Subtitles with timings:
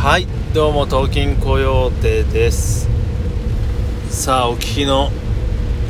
[0.00, 2.88] はいどうも東京コヨーテです。
[4.10, 5.10] さあお聞きの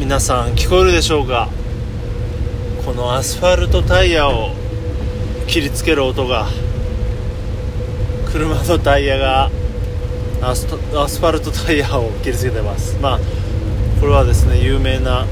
[0.00, 1.50] 皆さん聞こえるでしょうか？
[2.86, 4.54] このアスファルトタイヤを
[5.46, 6.48] 切りつける音が
[8.32, 9.50] 車のタイヤが
[10.40, 12.98] アスファルトタイヤを切りつけてます。
[13.02, 13.20] まあ
[14.00, 15.26] これはですね有名な、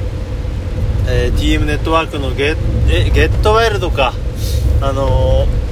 [1.08, 2.54] えー、TM ネットワークのゲ
[2.90, 4.12] えゲットワイルドか。
[4.82, 5.65] あのー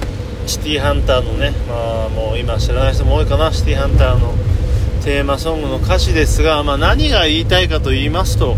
[0.46, 3.52] シティーハンターのね、まあ、もう今知らない人も多いかな。
[3.52, 4.34] シティーハンターの
[5.02, 8.56] テーマソングの歌詞ですが、まあ、何が言いたいかと言いますと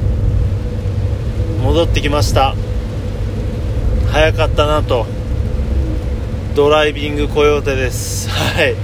[1.62, 2.54] 戻ってきました。
[4.12, 5.06] 早かったなと。
[6.54, 8.30] ドライビングコヨーテです。
[8.30, 8.74] はい。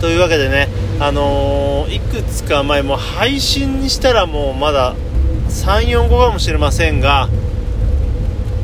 [0.00, 0.68] というわけでね
[1.00, 4.94] あのー、いくつか前も配信にしたらもうまだ
[5.48, 7.28] 34個かもしれませんが、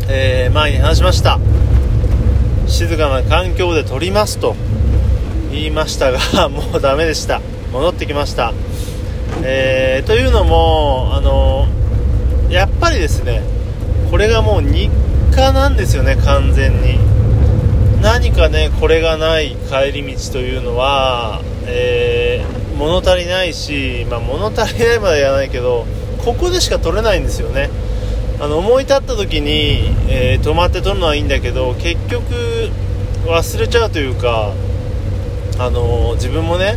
[0.09, 1.39] えー、前に話しました。
[2.73, 4.57] 静かな環境で撮りますと
[5.51, 7.41] 言いましたが もうダメでした。
[7.71, 8.53] 戻ってきました、
[9.43, 11.67] えー、というのもあの
[12.51, 13.43] やっぱりですね
[14.11, 14.91] これがもう日
[15.35, 16.99] 課なんですよね完全に。
[18.03, 25.87] 何かねこれがない帰り道というのは、えー、物足りないし、まあ、物足りないまでは言わないけど
[26.25, 27.71] ここでしか撮れないんですよね。
[28.43, 32.25] あの思い立った時に、えー、止まって撮るのはいいんだけど結局
[33.25, 34.53] 忘れちゃうというか、
[35.61, 36.77] あの自分もね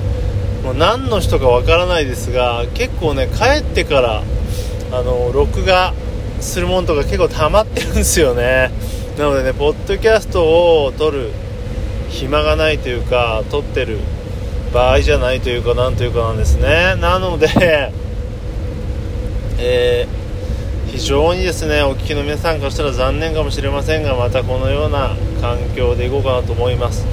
[0.64, 4.22] もう何の人かわからないですが結構ね帰ってから
[4.92, 5.96] あの録画
[6.40, 8.70] するものとか結構溜まってるんですよね。
[9.18, 11.32] なのでねポッドキャストを撮る
[12.10, 13.98] 暇がないというか撮ってる
[14.72, 16.96] 場合じゃないというかなんというかなんですね。
[17.00, 17.48] なので
[19.58, 20.25] えー
[20.96, 27.06] 非常にですねお聞きの皆さんからしたら残念かもしれませんがまたこのような環境でいこうかなと思います。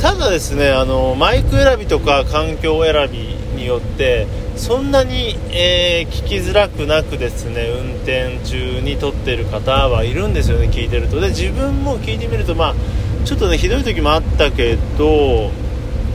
[0.00, 3.18] ただですねあのマイク選びとか環境選び
[3.56, 11.20] によってそんなに、えー、聞きづらくなくですね運転中に撮ってる方はいるんですよね聞いてると。
[11.20, 12.74] で自分も聞いてみるとまあ
[13.24, 15.52] ちょっとねひどい時もあったけど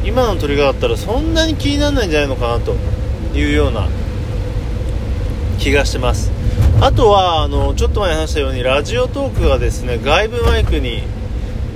[0.03, 2.75] 今の撮り方だったらそんなに気にならないんじゃないのかなと
[3.34, 3.88] いうような
[5.59, 6.34] 気がしてます。
[6.81, 11.03] あとはあのちょっと前に話したようにラジオトークがですね外部マイクに、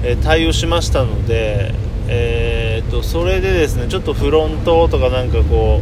[0.03, 1.73] え対応しましたので、
[2.07, 5.81] えーと、それでですねちょっとフロントとかなんかこ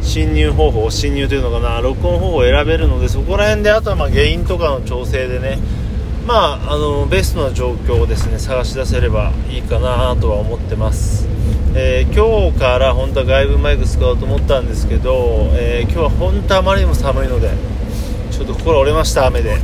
[0.00, 5.58] う侵入方法侵入というのかな録音方法を選べるのでそこら辺であとはま原因とかの調整でね
[6.28, 11.26] まあ、あのベストな状況をですね探し出せればいいかなとは思ってます、
[11.74, 17.50] えー、今日から本当は外部マイク使おうと思ったんですけど、えー、今日は本当あまりにも寒いので
[18.38, 19.58] ちょっと心折れました雨で。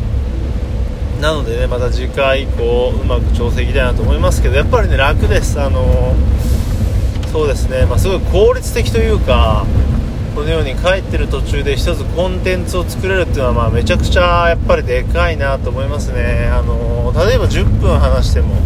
[1.20, 5.60] なのでねまた次回以降うまく調整いきたいなと思いますけどやっぱりね楽です。
[5.60, 6.14] あの、
[7.30, 9.64] そうですね、まあ、すごい効率的というか
[10.34, 16.50] このように帰ってる途中で1つコンテンツを作れるっていうのはまあめちゃくちゃやっぱりでかいなと思いますね。
[16.52, 18.56] あの、例えば10分話しても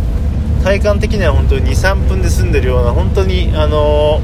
[0.65, 4.21] 体感的には本当に23分で済んでるような本当にあの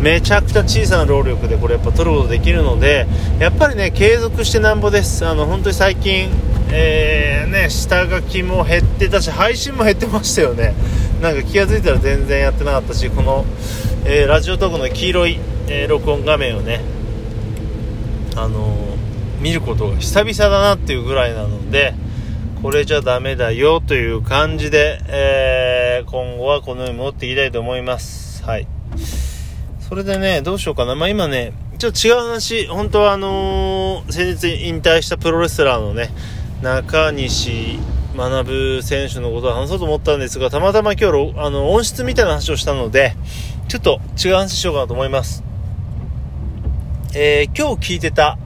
[0.00, 3.06] めちゃくちゃ小さな労力でこれやっぱ取ることできるので
[3.40, 5.26] やっぱりね継続してなんぼです。
[5.26, 6.28] あの本当に最近
[6.74, 10.74] えー、ね下書きも減ってたし配信も減ってましたよね。
[11.22, 13.44] なんか気が付いたら全然やってなかったしこの、
[14.04, 16.80] えー、ラジオトークの黄色い、えー、録音画面をね
[18.36, 18.76] あの
[19.40, 21.94] 見ることが久々だなっていうぐらいなので
[22.62, 28.44] これじゃダメだよという感じで、え今後はこのように戻っていきたいと思います。
[28.44, 28.81] はい。
[29.92, 30.94] それでね、どうしようかな。
[30.94, 36.08] まあ、今ね、ちょっと違う話、本当はあのー、先日引退したプロレスラーのね、
[36.62, 37.78] 中西
[38.16, 43.14] 学選手のことを話そうと思ったんですが、たまたま今日、あの、音質みたいな話をしたので、
[43.68, 45.44] ちょっと違う話しようかなと思います。
[47.14, 48.38] えー、今日聞いてた、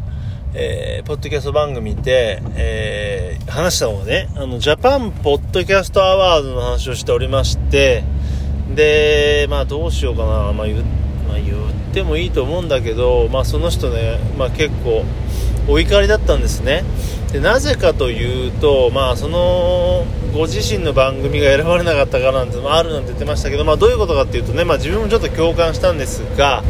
[0.53, 8.03] えー、ポッドキャスト番組で、えー、話したのはね、あの、ジャパンポッドキャストアワードの話をしておりまして、
[8.75, 15.05] で、まあどうしようかな、まあ言って、まあ、言ってもいいと思うんだけど、まあ、その人ね、まあ、結構
[15.69, 16.85] お怒りだったんですね。
[17.33, 26.63] でなぜかというと、まあ、そのご自身の番組が選ばれなかったからなんてあるなんて言ってましたけど、まあ、どういうことかっていうとね、まあ、自分もちょっと共感したんですが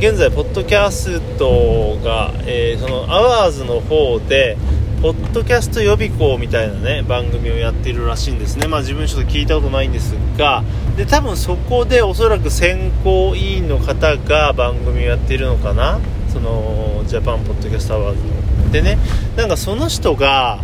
[0.00, 4.56] 現在、ポッドキャストが、えー、そのアワードの方で
[5.02, 10.62] ポッドキャスト予備校みたいなね番組をやっているらしいんですね、まあ、自分ちょっと聞いたことないんですが
[10.96, 15.98] で多分そこでおそらく選考委員の方が番組をやっているのかな。
[16.30, 18.16] そのジャパンポッドキャストアワー
[18.66, 18.98] ドでね
[19.36, 20.60] なんかその人が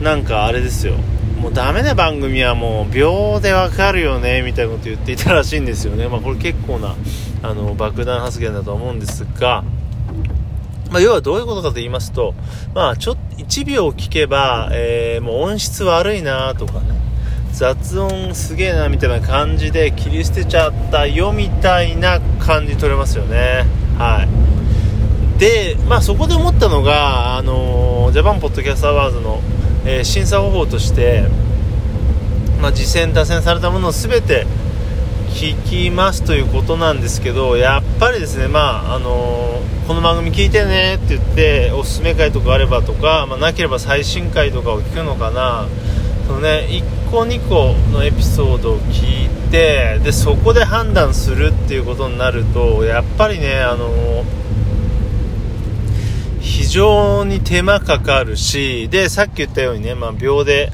[0.00, 0.94] なんかあれですよ。
[1.38, 6.94] もうダメな番組はもう秒でわかるよねみたいなこと言っていたらしいんですよね、まあ、これ結構な
[7.42, 9.64] あの爆弾発言だと思うんですが、
[10.92, 12.34] まあ、要はどういうことかと言いますと、
[12.74, 17.00] まあ、ちょっと1秒聞けば、えー、もう音質悪いなとかね。
[17.52, 23.66] 雑音すげえなみたいな感じで切り捨てちゃったよみたいな感じ取れますよね。
[23.98, 24.26] は
[25.36, 25.38] い。
[25.38, 29.42] でまあそこで思ったのがあのー、ジャパンポッドキャストアワードの
[29.84, 31.24] えー、審査方法として、
[32.60, 34.46] まあ、次戦打線されたものを全て
[35.30, 45.66] 聞きますということなんですけどやっぱりですね、まああのー、この番組聞いてねって言っておすすめ会とかあればとか、まあ、なければ最新回とかを聞くのかな。
[46.28, 54.24] その、ね、1個2個のエピソードを聞いてでそこで判断するっていうことになるとやっぱりね、あの
[56.40, 60.70] 非常に手間かかるし、で、さっき言ったようにね、まあ、秒で、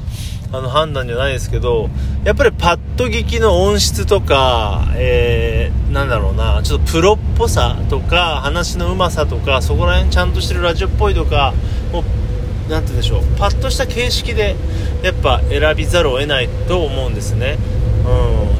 [0.50, 1.90] あの、判断じゃないですけど、
[2.24, 11.52] やっぱりパッと聞きの音質とか、えー、なんだろうな、ちょっとプロっぽさとか、話のうまさとか、そこら辺ちゃんとしてるラジオっぽいとか、
[11.92, 14.56] もう、なんて言うんでしょう、パッとした形式で、
[15.02, 17.58] やっぱ選びざるを得ないと思うんですね。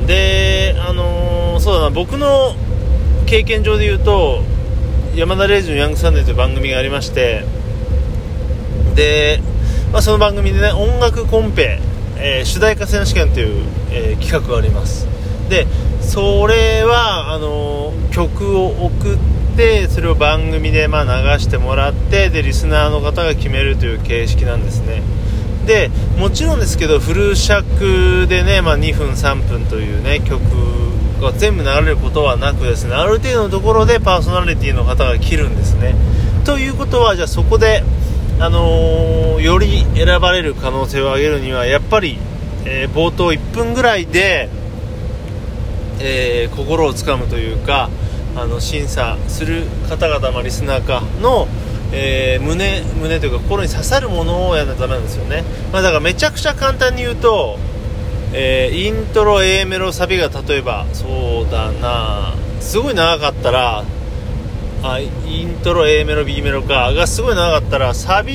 [0.01, 0.07] うん。
[0.07, 2.55] で、あのー、そうだな、僕の
[3.25, 4.43] 経験上で言うと、
[5.15, 7.45] 山田レイジのヤングサンデーという番組がありまして
[8.95, 9.41] で、
[9.93, 11.81] まあ、その番組でね音楽コンペ、
[12.17, 15.07] えー、主題歌選手権という、えー、企画があります。
[15.49, 15.67] で
[16.03, 19.19] それはあのー、曲を送っ
[19.57, 25.03] てそれを番組でまあ流してもらってでリスナーの方が決めるという形式なんですね。
[25.67, 30.41] でもちろんですけどフル尺でね、まあ、2分3分というね曲
[31.21, 35.95] が全部流れることはなくですねある程度のところでパーソナリティの方が切るんですね。
[36.45, 37.83] ということはじゃあそこで、
[38.41, 42.19] あのー、より選ばれる可能性を上げるにはやっぱり、
[42.65, 44.49] えー、冒頭1分ぐらいで、
[46.01, 47.91] えー、心をつかむというか
[48.37, 51.49] あの審査する方々、まあ、リスナーかの、
[51.93, 55.43] えー、胸胸というか心に刺さるものをやらないとダメなんですよね、
[55.73, 57.59] まあ、だからめちゃくちゃ簡単に言うと
[58.33, 63.85] え、イントロ A メロサビが例えばそうだなすごい長かったら
[64.83, 65.09] あイ
[65.45, 66.93] ントロ A メロ B メロか。
[66.93, 68.33] がすごい長かったらサビ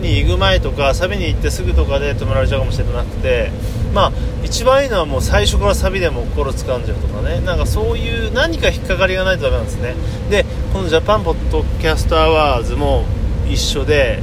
[0.00, 3.50] に行く前とかサビに行ってすぐとかで止められちゃうかもしれなくて。
[3.94, 4.12] まあ
[4.44, 7.40] 一番いいのはもう最初からサビでも心掴んじゃうとかね。
[7.40, 9.94] なんかそういう何か引っかかりがないとダメなんですね。
[10.30, 13.04] でこのジャパンポッドキャストアワードも
[13.48, 14.20] 一緒で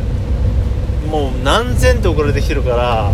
[1.09, 3.11] もう何千って送られてきてるから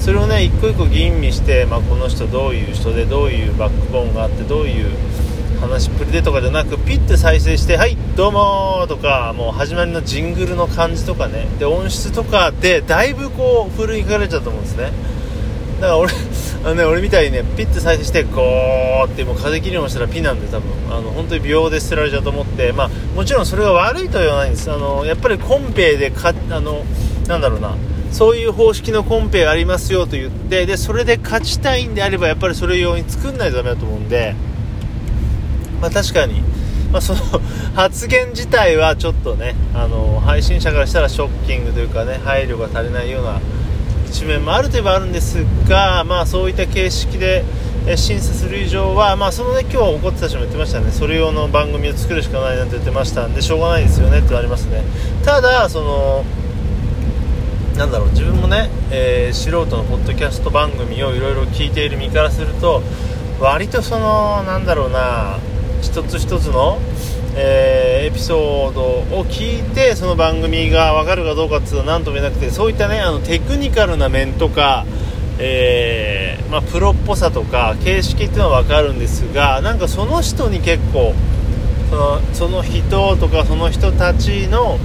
[0.00, 4.90] それをね一個一個吟味して、まあ、この人どういう人でどういうバックボーンがあってどういう
[5.64, 11.46] 話っぷりでとかじゃなくピッて再生して「はいどうも」とかもう始まりのジングルの感じとかね。
[11.58, 14.92] で音質とかでだいぶこう奮いかれちゃうと思うんですね。
[15.80, 16.12] だから俺
[16.64, 20.70] あのね俺みたいにねピッて再生してゴーってもう風切りもしたらピなんで多分。
[20.90, 22.72] あの本当に秒で捨てられちゃうと思って。
[22.72, 24.70] まあもちろんそれが悪いとは言わないんです。
[24.70, 26.84] あのやっぱりコンペでかあの
[27.26, 27.74] なんだろうな。
[28.12, 34.36] そういう方式のコンペがありますよと言ってでそれで勝ちたいんであればやっぱりそれ用に作んないとダメだと思うんで、
[35.80, 36.40] まあ、確かに、
[36.92, 37.20] まあ、その
[37.74, 43.40] 発言自体はちょっとねあの配信者からしたらショッキングというかね配慮が足りないような
[44.06, 47.44] 一面もあるといえばあるんですが、まあ、そういった形式で
[47.96, 50.90] 審査する以上は、まあ、そのね今日怒ってた人も言ってましたね。
[50.90, 54.82] それ用の番組を作るしかないなんて言ってましたんでしょうがないですよねってなりますね。
[55.24, 56.24] ただその
[57.76, 62.82] なんだろう自分もね、えー、素人のポッドキャスト番組をいろいろ聞いている身からすると
[63.40, 65.38] 割とそのなんだろうな
[65.84, 66.78] 一つ一つの、
[67.36, 74.86] えー、エピソードを聞いてその番組が分かるかどうかっていうのは何とも言えなくてそういったねあのテクニカルな面とか、
[75.38, 81.12] えー、まあ、プロっぽさとか形式っていうのは分かるんですがなんかその人に結構
[81.90, 84.78] そのその人とかその人たちの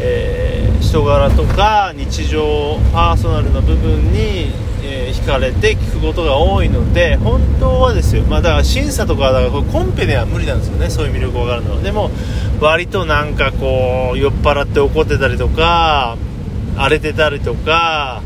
[0.00, 10.90] えー、人柄とか日常パーソナルな部分に、えー、惹かれて聞くことが多いので本当はですよ、まあ、だから審査とかだからこれコンペでは無理なんですよね。
[10.90, 11.80] そういう魅力があるのは。
[11.80, 12.10] でも
[12.60, 16.16] 割となんかこう酔っ払って怒ってたりとか
[16.76, 18.22] 荒れてたりとか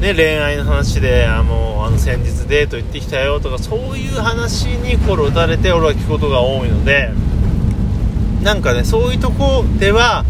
[0.00, 7.10] ね、恋愛の話であもうあの先日デート行ってきたよとかそういう話に心打たれて俺は聞くことが多いので
[8.42, 10.24] なんかねそういうとこでは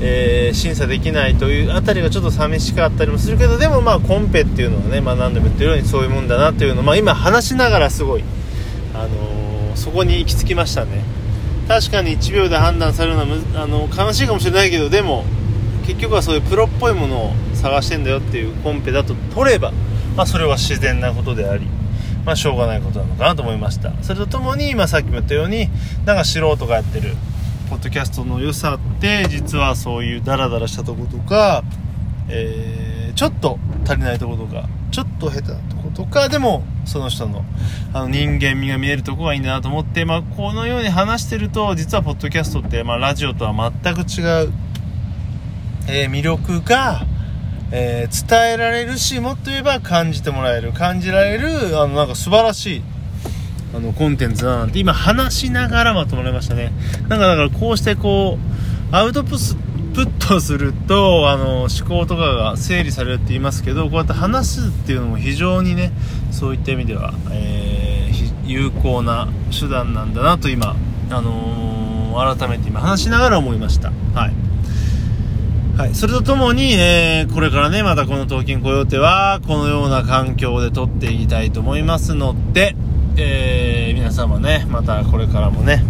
[0.00, 8.24] えー、審査できないというあたりがちょっと寂しかったりもするけどでもまあコンペっていうのはね、まあ、何度も言ってるようにそういうもんだなっていうのを、まあ、今話しながらすごい、
[8.94, 11.02] あのー、そこに行き着きましたね。
[11.68, 15.24] 確かに1秒で判断されるのはあの悲しいかもしれないけどでも
[15.84, 19.72] 結局はそういうプロっぽいものを探してんだよっていうコンペだと取れば
[20.16, 21.66] まあ、それは自然なことであり、
[22.24, 23.92] まあ、しょうがないことなのかなと思いました。
[24.02, 25.68] それとともに、まあ、さっきも言ったように
[26.06, 27.14] なんか素人がやってる
[27.68, 31.64] ポッドキャストの良さって実はそういうダラダラしたとことか、
[32.28, 37.44] えー、ちょっと足りないとことかちょっと下手なとことかでもその人の
[37.92, 44.52] あの人間味が見えるとこがいいんだなと思って、まあ、このように話してると実はポッドキャストって、まあ、ラジオとは全く違う、
[45.88, 47.04] えー、魅力が、
[47.72, 52.82] えー、伝えられるしもっと言えば感じてもらえる感じられるあのなんか素晴らしい
[53.76, 56.72] あのコンテンツだなんて今話しながらまとまりましたね。
[57.08, 58.38] なんかだからこうしてこ
[58.92, 65.92] うアウトプットするとあの思考とかが整理されるって言いますけどこうやって話すっていうのも非常にね
[66.30, 70.74] そういった意味では、えー、有効な手段なんだなと今、
[71.10, 73.92] あのー、改めて今話しながら思いました。
[74.14, 74.46] はい。
[75.76, 82.74] はい、それとともに、えー、これからね、またこの東京雇用手は、このような環境で撮っていきたいと思いますので、
[83.18, 83.65] えー、
[83.96, 85.82] 皆様ね、またこれからもね、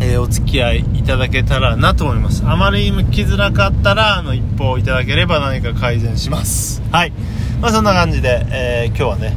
[0.00, 2.44] えー、お付き合いいただけたらなと思います。
[2.44, 6.82] あまりにも来づらかったらあの一報いただければ何か改善します。
[6.90, 7.12] はい。
[7.60, 9.36] まあそんな感じで、えー、今日はね、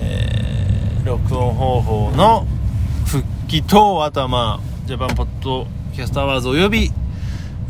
[0.00, 2.48] えー、録音方法の
[3.06, 6.90] 復帰とあとはまあジャパンポッドキャストアワードおよび、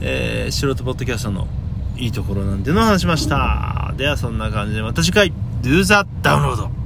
[0.00, 1.48] えー、素人ポッドキャストの
[1.98, 3.92] いいところなんてのを話しました。
[3.98, 6.83] ではそんな感じでまた次回 Do the download